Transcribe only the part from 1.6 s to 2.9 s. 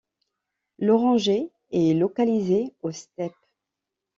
est localisé